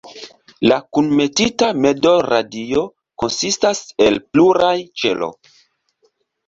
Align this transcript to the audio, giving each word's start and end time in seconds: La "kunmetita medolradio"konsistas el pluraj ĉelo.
La 0.71 0.77
"kunmetita 0.97 1.69
medolradio"konsistas 1.83 3.83
el 4.09 4.19
pluraj 4.35 4.75
ĉelo. 5.05 5.33